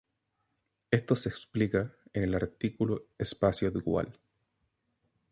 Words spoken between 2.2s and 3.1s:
el artículo